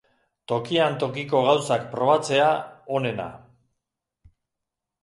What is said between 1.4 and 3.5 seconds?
gauzak probatzea onena.